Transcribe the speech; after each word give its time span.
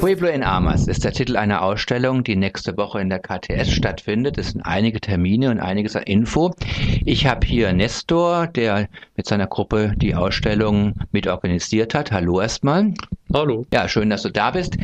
Pueblo 0.00 0.28
in 0.28 0.42
Armas 0.42 0.88
ist 0.88 1.04
der 1.04 1.12
Titel 1.12 1.36
einer 1.36 1.60
Ausstellung, 1.60 2.24
die 2.24 2.34
nächste 2.34 2.78
Woche 2.78 3.02
in 3.02 3.10
der 3.10 3.18
KTS 3.18 3.70
stattfindet. 3.70 4.38
Es 4.38 4.52
sind 4.52 4.62
einige 4.62 4.98
Termine 4.98 5.50
und 5.50 5.60
einiges 5.60 5.94
an 5.94 6.04
Info. 6.04 6.54
Ich 7.04 7.26
habe 7.26 7.46
hier 7.46 7.70
Nestor, 7.74 8.46
der 8.46 8.88
mit 9.18 9.26
seiner 9.26 9.46
Gruppe 9.46 9.92
die 9.98 10.14
Ausstellung 10.14 10.94
mit 11.12 11.26
organisiert 11.26 11.92
hat. 11.92 12.12
Hallo 12.12 12.40
erstmal. 12.40 12.94
Hallo. 13.34 13.66
Ja, 13.74 13.88
schön, 13.88 14.08
dass 14.08 14.22
du 14.22 14.30
da 14.30 14.52
bist. 14.52 14.78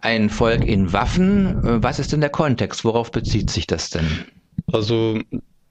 Ein 0.00 0.28
Volk 0.28 0.66
in 0.66 0.92
Waffen. 0.92 1.82
Was 1.82 1.98
ist 1.98 2.12
denn 2.12 2.20
der 2.20 2.28
Kontext? 2.28 2.84
Worauf 2.84 3.10
bezieht 3.10 3.48
sich 3.48 3.66
das 3.66 3.88
denn? 3.88 4.26
Also 4.70 5.18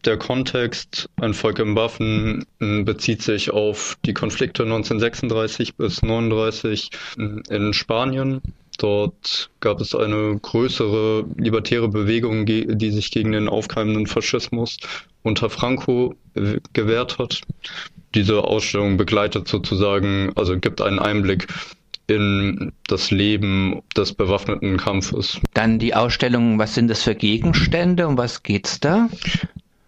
der 0.06 0.18
Kontext, 0.18 1.10
ein 1.20 1.34
Volk 1.34 1.60
in 1.60 1.76
Waffen, 1.76 2.46
bezieht 2.60 3.22
sich 3.22 3.52
auf 3.52 3.98
die 4.06 4.14
Konflikte 4.14 4.64
1936 4.64 5.76
bis 5.76 6.04
1939 6.04 6.90
in 7.50 7.74
Spanien. 7.74 8.42
Dort 8.78 9.50
gab 9.62 9.80
es 9.80 9.96
eine 9.96 10.38
größere 10.42 11.26
libertäre 11.38 11.88
Bewegung, 11.88 12.46
die 12.46 12.92
sich 12.92 13.10
gegen 13.12 13.32
den 13.32 13.48
aufkeimenden 13.48 14.06
Faschismus 14.06 14.78
unter 15.24 15.50
Franco 15.50 16.16
gewehrt 16.74 17.18
hat. 17.18 17.42
Diese 18.14 18.44
Ausstellung 18.44 18.98
begleitet 18.98 19.48
sozusagen, 19.48 20.32
also 20.36 20.60
gibt 20.60 20.82
einen 20.82 21.00
Einblick 21.00 21.48
in 22.08 22.72
das 22.88 23.10
Leben 23.10 23.82
des 23.98 24.14
bewaffneten 24.14 24.78
Kampfes. 24.78 25.40
Dann 25.54 25.80
die 25.80 25.96
Ausstellung, 25.96 26.60
was 26.60 26.76
sind 26.76 26.88
das 26.90 27.02
für 27.02 27.16
Gegenstände, 27.16 28.08
um 28.08 28.18
was 28.18 28.44
geht's 28.44 28.80
da? 28.80 29.10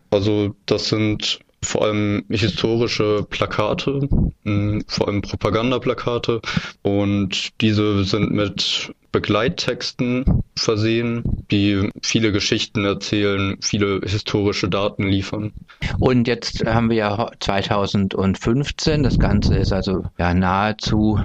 Also 0.09 0.55
das 0.65 0.89
sind 0.89 1.39
vor 1.63 1.83
allem 1.83 2.23
historische 2.29 3.25
Plakate, 3.29 4.07
hm, 4.43 4.83
vor 4.87 5.07
allem 5.07 5.21
Propagandaplakate 5.21 6.41
und 6.83 7.49
diese 7.61 8.03
sind 8.03 8.31
mit 8.31 8.91
Begleittexten 9.11 10.43
versehen, 10.55 11.23
die 11.49 11.89
viele 12.03 12.31
Geschichten 12.31 12.85
erzählen, 12.85 13.57
viele 13.61 14.01
historische 14.05 14.69
Daten 14.69 15.07
liefern. 15.07 15.53
Und 15.99 16.27
jetzt 16.27 16.63
haben 16.65 16.89
wir 16.89 16.97
ja 16.97 17.31
2015, 17.39 19.03
das 19.03 19.17
Ganze 19.17 19.55
ist 19.55 19.73
also 19.73 20.03
ja 20.19 20.33
nahezu 20.33 21.19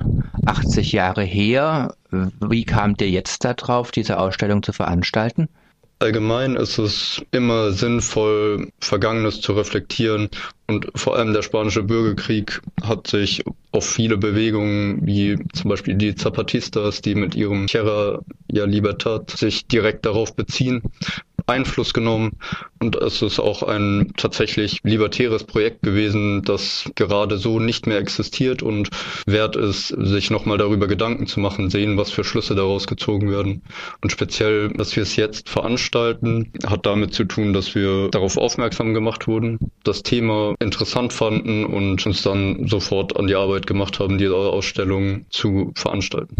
80 0.46 0.92
Jahre 0.92 1.22
her. 1.22 1.94
Wie 2.10 2.64
kam 2.64 2.94
ihr 3.00 3.10
jetzt 3.10 3.44
darauf, 3.44 3.90
diese 3.90 4.18
Ausstellung 4.18 4.62
zu 4.62 4.72
veranstalten? 4.72 5.48
Allgemein 6.02 6.56
ist 6.56 6.78
es 6.78 7.22
immer 7.30 7.70
sinnvoll, 7.70 8.72
Vergangenes 8.80 9.40
zu 9.40 9.52
reflektieren 9.52 10.30
und 10.66 10.88
vor 10.96 11.14
allem 11.14 11.32
der 11.32 11.42
spanische 11.42 11.84
Bürgerkrieg 11.84 12.60
hat 12.82 13.06
sich 13.06 13.44
auf 13.70 13.88
viele 13.88 14.16
Bewegungen, 14.18 15.06
wie 15.06 15.38
zum 15.52 15.70
Beispiel 15.70 15.94
die 15.94 16.16
Zapatistas, 16.16 17.02
die 17.02 17.14
mit 17.14 17.36
ihrem 17.36 17.68
Tierra 17.68 18.18
ja 18.50 18.64
Libertad 18.64 19.30
sich 19.30 19.68
direkt 19.68 20.04
darauf 20.04 20.34
beziehen, 20.34 20.82
Einfluss 21.46 21.94
genommen 21.94 22.32
und 22.82 22.96
es 22.96 23.22
ist 23.22 23.38
auch 23.38 23.62
ein 23.62 24.12
tatsächlich 24.16 24.80
libertäres 24.82 25.44
Projekt 25.44 25.82
gewesen, 25.82 26.42
das 26.42 26.90
gerade 26.96 27.38
so 27.38 27.60
nicht 27.60 27.86
mehr 27.86 27.98
existiert 27.98 28.60
und 28.60 28.88
wert 29.24 29.54
ist, 29.54 29.94
sich 29.96 30.32
nochmal 30.32 30.58
darüber 30.58 30.88
Gedanken 30.88 31.28
zu 31.28 31.38
machen, 31.38 31.70
sehen, 31.70 31.96
was 31.96 32.10
für 32.10 32.24
Schlüsse 32.24 32.56
daraus 32.56 32.88
gezogen 32.88 33.30
werden. 33.30 33.62
Und 34.00 34.10
speziell, 34.10 34.70
dass 34.70 34.96
wir 34.96 35.04
es 35.04 35.14
jetzt 35.14 35.48
veranstalten, 35.48 36.52
hat 36.66 36.84
damit 36.84 37.14
zu 37.14 37.22
tun, 37.22 37.52
dass 37.52 37.76
wir 37.76 38.08
darauf 38.10 38.36
aufmerksam 38.36 38.94
gemacht 38.94 39.28
wurden, 39.28 39.60
das 39.84 40.02
Thema 40.02 40.56
interessant 40.58 41.12
fanden 41.12 41.64
und 41.64 42.04
uns 42.04 42.22
dann 42.22 42.66
sofort 42.66 43.16
an 43.16 43.28
die 43.28 43.36
Arbeit 43.36 43.68
gemacht 43.68 44.00
haben, 44.00 44.18
diese 44.18 44.34
Ausstellung 44.34 45.26
zu 45.30 45.70
veranstalten. 45.76 46.34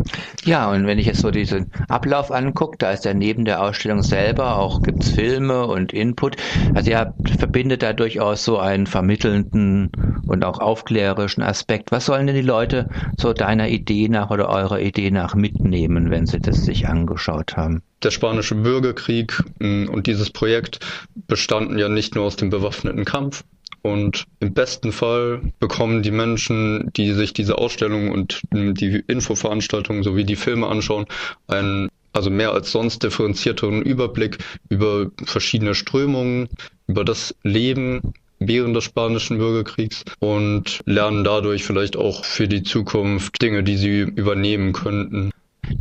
Ja, 0.45 0.73
und 0.73 0.89
wenn 0.89 0.99
ich 0.99 1.07
jetzt 1.07 1.21
so 1.21 1.31
diesen 1.31 1.71
Ablauf 1.89 2.33
angucke, 2.33 2.79
da 2.79 2.91
ist 2.91 3.05
ja 3.05 3.15
neben 3.15 3.45
der 3.45 3.63
Ausstellung 3.63 4.03
selber 4.03 4.57
auch 4.57 4.83
gibt's 4.83 5.11
Filme 5.11 5.69
und 5.69 5.93
Input. 5.93 6.32
Also 6.75 6.91
ihr 6.91 7.13
verbindet 7.39 7.83
da 7.83 7.93
durchaus 7.93 8.45
so 8.45 8.59
einen 8.59 8.87
vermittelnden 8.87 9.91
und 10.27 10.45
auch 10.45 10.59
aufklärerischen 10.59 11.43
Aspekt. 11.43 11.93
Was 11.93 12.07
sollen 12.07 12.27
denn 12.27 12.37
die 12.37 12.43
Leute 12.43 12.89
so 13.17 13.33
deiner 13.33 13.69
Idee 13.69 14.09
nach 14.09 14.31
oder 14.31 14.49
eurer 14.49 14.81
Idee 14.81 15.11
nach 15.11 15.35
mitnehmen, 15.35 16.11
wenn 16.11 16.27
sie 16.27 16.41
das 16.41 16.65
sich 16.65 16.89
angeschaut 16.89 17.57
haben? 17.57 17.83
Der 18.03 18.11
spanische 18.11 18.55
Bürgerkrieg 18.55 19.43
mm, 19.59 19.89
und 19.89 20.07
dieses 20.07 20.31
Projekt 20.31 20.81
bestanden 21.29 21.79
ja 21.79 21.89
nicht 21.89 22.15
nur 22.15 22.25
aus 22.25 22.37
dem 22.37 22.51
bewaffneten 22.51 23.05
Kampf, 23.05 23.45
und 23.83 24.27
im 24.39 24.55
besten 24.55 24.93
Fall 24.93 25.43
bekommen 25.59 26.03
die 26.03 26.13
Menschen, 26.13 26.93
die 26.97 27.13
sich 27.13 27.33
diese 27.33 27.59
Ausstellung 27.59 28.13
und 28.13 28.41
die 28.53 29.03
Infoveranstaltungen 29.09 30.05
sowie 30.05 30.25
die 30.25 30.37
Filme 30.37 30.69
anschauen, 30.69 31.07
einen 31.49 31.89
also 32.13 32.31
mehr 32.31 32.53
als 32.53 32.73
sonst 32.73 33.03
differenzierteren 33.03 33.83
Überblick 33.83 34.39
über 34.69 35.11
verschiedene 35.25 35.75
Strömungen, 35.75 36.49
über 36.87 37.05
das 37.05 37.35
Leben 37.43 38.01
während 38.39 38.77
des 38.77 38.85
spanischen 38.85 39.39
Bürgerkriegs 39.39 40.05
und 40.19 40.81
lernen 40.85 41.25
dadurch 41.25 41.65
vielleicht 41.65 41.97
auch 41.97 42.25
für 42.25 42.49
die 42.49 42.63
Zukunft 42.63 43.41
Dinge, 43.41 43.63
die 43.63 43.77
sie 43.77 44.01
übernehmen 44.01 44.73
könnten. 44.73 45.31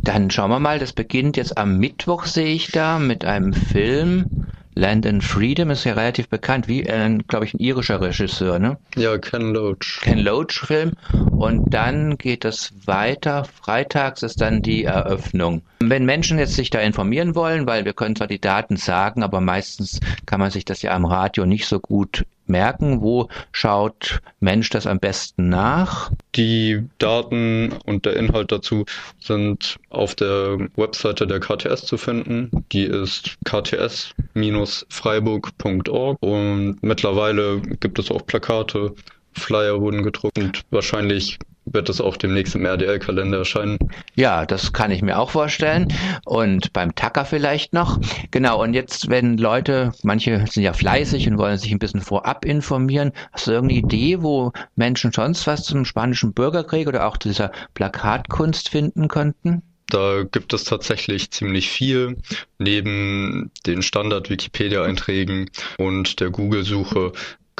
Dann 0.02 0.30
schauen 0.30 0.50
wir 0.50 0.60
mal, 0.60 0.78
das 0.78 0.92
beginnt 0.92 1.36
jetzt 1.36 1.58
am 1.58 1.78
Mittwoch, 1.78 2.24
sehe 2.24 2.54
ich 2.54 2.70
da, 2.70 2.98
mit 2.98 3.24
einem 3.24 3.52
Film 3.52 4.26
Land 4.74 5.06
and 5.06 5.22
Freedom 5.22 5.70
ist 5.70 5.84
ja 5.84 5.92
relativ 5.92 6.28
bekannt, 6.28 6.66
wie, 6.68 6.82
äh, 6.82 7.18
glaube 7.28 7.44
ich, 7.44 7.54
ein 7.54 7.58
irischer 7.58 8.00
Regisseur, 8.00 8.58
ne? 8.58 8.78
Ja, 8.96 9.18
Ken 9.18 9.52
Loach. 9.52 10.00
Ken 10.02 10.18
Loach 10.18 10.64
Film. 10.66 10.92
Und 11.30 11.74
dann 11.74 12.16
geht 12.16 12.44
es 12.44 12.72
weiter. 12.86 13.44
Freitags 13.44 14.22
ist 14.22 14.40
dann 14.40 14.62
die 14.62 14.84
Eröffnung. 14.84 15.62
Wenn 15.80 16.04
Menschen 16.06 16.38
jetzt 16.38 16.54
sich 16.54 16.70
da 16.70 16.80
informieren 16.80 17.34
wollen, 17.34 17.66
weil 17.66 17.84
wir 17.84 17.92
können 17.92 18.16
zwar 18.16 18.28
die 18.28 18.40
Daten 18.40 18.76
sagen, 18.76 19.22
aber 19.22 19.40
meistens 19.40 20.00
kann 20.26 20.40
man 20.40 20.50
sich 20.50 20.64
das 20.64 20.82
ja 20.82 20.92
am 20.92 21.04
Radio 21.04 21.44
nicht 21.44 21.66
so 21.66 21.78
gut 21.78 22.24
merken? 22.52 23.02
Wo 23.02 23.28
schaut 23.50 24.20
Mensch 24.38 24.70
das 24.70 24.86
am 24.86 25.00
besten 25.00 25.48
nach? 25.48 26.12
Die 26.36 26.84
Daten 26.98 27.72
und 27.84 28.06
der 28.06 28.14
Inhalt 28.16 28.52
dazu 28.52 28.84
sind 29.18 29.80
auf 29.90 30.14
der 30.14 30.68
Webseite 30.76 31.26
der 31.26 31.40
KTS 31.40 31.86
zu 31.86 31.96
finden. 31.96 32.64
Die 32.70 32.84
ist 32.84 33.36
kts-freiburg.org 33.44 36.18
und 36.20 36.78
mittlerweile 36.82 37.60
gibt 37.80 37.98
es 37.98 38.12
auch 38.12 38.24
Plakate, 38.24 38.94
Flyer 39.32 39.80
wurden 39.80 40.02
gedruckt 40.02 40.38
und 40.38 40.62
wahrscheinlich 40.70 41.38
wird 41.64 41.88
es 41.88 42.00
auch 42.00 42.16
demnächst 42.16 42.54
im 42.54 42.64
RDL-Kalender 42.64 43.38
erscheinen. 43.38 43.78
Ja, 44.14 44.46
das 44.46 44.72
kann 44.72 44.90
ich 44.90 45.02
mir 45.02 45.18
auch 45.18 45.30
vorstellen. 45.30 45.88
Und 46.24 46.72
beim 46.72 46.94
Tacker 46.94 47.24
vielleicht 47.24 47.72
noch. 47.72 48.00
Genau, 48.30 48.62
und 48.62 48.74
jetzt, 48.74 49.08
wenn 49.08 49.36
Leute, 49.36 49.92
manche 50.02 50.44
sind 50.46 50.62
ja 50.62 50.72
fleißig 50.72 51.28
und 51.28 51.38
wollen 51.38 51.58
sich 51.58 51.72
ein 51.72 51.78
bisschen 51.78 52.00
vorab 52.00 52.44
informieren, 52.44 53.12
hast 53.32 53.46
du 53.46 53.52
irgendeine 53.52 53.80
Idee, 53.80 54.22
wo 54.22 54.52
Menschen 54.76 55.12
sonst 55.12 55.46
was 55.46 55.64
zum 55.64 55.84
spanischen 55.84 56.32
Bürgerkrieg 56.32 56.88
oder 56.88 57.06
auch 57.06 57.16
zu 57.16 57.28
dieser 57.28 57.52
Plakatkunst 57.74 58.68
finden 58.68 59.08
könnten? 59.08 59.62
Da 59.92 60.22
gibt 60.22 60.54
es 60.54 60.64
tatsächlich 60.64 61.30
ziemlich 61.32 61.68
viel. 61.68 62.16
Neben 62.58 63.50
den 63.66 63.82
Standard-Wikipedia-Einträgen 63.82 65.50
und 65.76 66.18
der 66.20 66.30
Google-Suche 66.30 67.12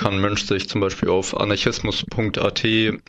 kann 0.02 0.20
Mensch 0.20 0.44
sich 0.44 0.68
zum 0.68 0.80
Beispiel 0.80 1.08
auf 1.10 1.38
anarchismus.at 1.38 2.64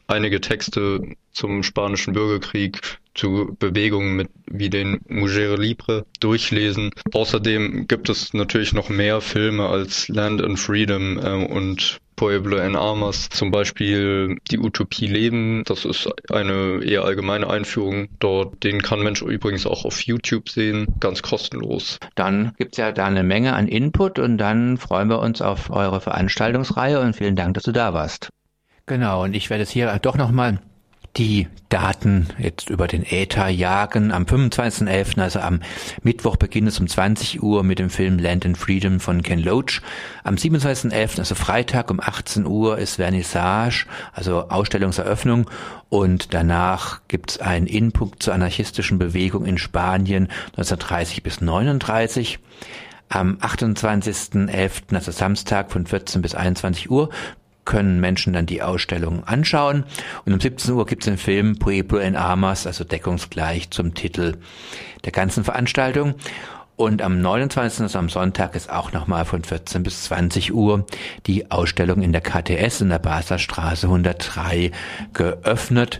einige 0.07 0.41
Texte 0.41 1.01
zum 1.31 1.63
spanischen 1.63 2.13
Bürgerkrieg, 2.13 2.99
zu 3.15 3.55
Bewegungen 3.57 4.15
mit 4.15 4.29
wie 4.45 4.69
den 4.69 4.99
Mugere 5.07 5.55
Libre 5.55 6.05
durchlesen. 6.19 6.91
Außerdem 7.11 7.87
gibt 7.87 8.09
es 8.09 8.33
natürlich 8.33 8.73
noch 8.73 8.89
mehr 8.89 9.21
Filme 9.21 9.67
als 9.67 10.07
Land 10.07 10.43
and 10.43 10.59
Freedom 10.59 11.17
äh, 11.17 11.45
und 11.45 11.99
Pueblo 12.23 12.55
en 12.55 12.77
Armas, 12.77 13.27
zum 13.27 13.51
Beispiel 13.51 14.37
die 14.49 14.57
Utopie 14.57 15.07
Leben. 15.07 15.63
Das 15.65 15.83
ist 15.83 16.09
eine 16.31 16.81
eher 16.81 17.03
allgemeine 17.03 17.49
Einführung 17.49 18.07
dort. 18.19 18.63
Den 18.63 18.81
kann 18.81 19.03
Mensch 19.03 19.21
übrigens 19.21 19.65
auch 19.65 19.83
auf 19.83 19.99
YouTube 19.99 20.47
sehen, 20.47 20.87
ganz 21.01 21.21
kostenlos. 21.21 21.99
Dann 22.15 22.53
gibt's 22.57 22.77
ja 22.77 22.93
da 22.93 23.07
eine 23.07 23.23
Menge 23.23 23.51
an 23.51 23.67
Input 23.67 24.19
und 24.19 24.37
dann 24.37 24.77
freuen 24.77 25.09
wir 25.09 25.19
uns 25.19 25.41
auf 25.41 25.69
eure 25.69 25.99
Veranstaltungsreihe 25.99 27.01
und 27.01 27.13
vielen 27.13 27.35
Dank, 27.35 27.55
dass 27.55 27.63
du 27.63 27.73
da 27.73 27.93
warst. 27.93 28.29
Genau, 28.85 29.23
und 29.23 29.35
ich 29.35 29.49
werde 29.49 29.63
es 29.63 29.71
hier 29.71 29.99
doch 30.01 30.15
nochmal 30.15 30.61
die 31.17 31.47
Daten 31.69 32.27
jetzt 32.39 32.69
über 32.69 32.87
den 32.87 33.03
Äther 33.03 33.47
jagen. 33.47 34.11
Am 34.11 34.23
25.11., 34.23 35.19
also 35.21 35.39
am 35.39 35.61
Mittwoch, 36.01 36.37
beginnt 36.37 36.67
es 36.67 36.79
um 36.79 36.87
20 36.87 37.41
Uhr 37.43 37.63
mit 37.63 37.79
dem 37.79 37.89
Film 37.89 38.17
Land 38.17 38.45
and 38.45 38.57
Freedom 38.57 38.99
von 38.99 39.21
Ken 39.21 39.39
Loach. 39.39 39.81
Am 40.23 40.35
27.11., 40.35 41.19
also 41.19 41.35
Freitag 41.35 41.91
um 41.91 41.99
18 41.99 42.45
Uhr, 42.45 42.77
ist 42.77 42.95
Vernissage, 42.95 43.85
also 44.11 44.49
Ausstellungseröffnung. 44.49 45.49
Und 45.89 46.33
danach 46.33 47.01
gibt's 47.07 47.37
einen 47.37 47.67
Input 47.67 48.21
zur 48.23 48.33
anarchistischen 48.33 48.97
Bewegung 48.97 49.45
in 49.45 49.57
Spanien 49.57 50.29
1930 50.57 51.21
bis 51.21 51.41
39. 51.41 52.39
Am 53.09 53.37
28.11., 53.37 54.95
also 54.95 55.11
Samstag 55.11 55.71
von 55.71 55.85
14 55.85 56.23
bis 56.23 56.33
21 56.33 56.89
Uhr, 56.89 57.09
können 57.65 57.99
Menschen 57.99 58.33
dann 58.33 58.45
die 58.45 58.61
Ausstellung 58.61 59.23
anschauen. 59.23 59.85
Und 60.25 60.33
um 60.33 60.39
17 60.39 60.73
Uhr 60.73 60.85
gibt 60.85 61.03
es 61.03 61.05
den 61.05 61.17
Film 61.17 61.57
Pueblo 61.59 61.99
en 61.99 62.15
Armas, 62.15 62.67
also 62.67 62.83
deckungsgleich 62.83 63.69
zum 63.69 63.93
Titel 63.93 64.37
der 65.05 65.11
ganzen 65.11 65.43
Veranstaltung. 65.43 66.15
Und 66.75 67.03
am 67.03 67.21
29. 67.21 67.81
also 67.81 67.99
am 67.99 68.09
Sonntag 68.09 68.55
ist 68.55 68.71
auch 68.71 68.91
nochmal 68.93 69.25
von 69.25 69.43
14 69.43 69.83
bis 69.83 70.05
20 70.05 70.53
Uhr 70.53 70.87
die 71.27 71.51
Ausstellung 71.51 72.01
in 72.01 72.11
der 72.11 72.21
KTS 72.21 72.81
in 72.81 72.89
der 72.89 72.97
Basler 72.97 73.37
Straße 73.37 73.85
103 73.85 74.71
geöffnet. 75.13 75.99